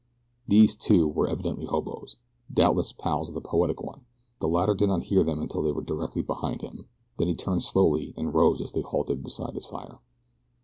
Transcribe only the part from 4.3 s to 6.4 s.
The latter did not hear them until they were directly